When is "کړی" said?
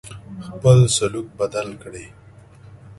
1.83-2.05